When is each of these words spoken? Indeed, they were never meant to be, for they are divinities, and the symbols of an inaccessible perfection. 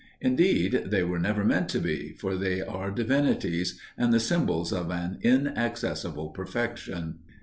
Indeed, 0.19 0.85
they 0.87 1.03
were 1.03 1.19
never 1.19 1.43
meant 1.45 1.69
to 1.69 1.79
be, 1.79 2.13
for 2.13 2.35
they 2.35 2.59
are 2.59 2.89
divinities, 2.89 3.79
and 3.95 4.11
the 4.11 4.19
symbols 4.19 4.73
of 4.73 4.89
an 4.89 5.19
inaccessible 5.21 6.29
perfection. 6.29 7.19